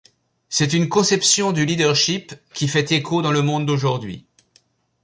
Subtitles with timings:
[0.49, 4.25] C'est une conception du leadership qui fait écho dans le monde d'aujourd'hui.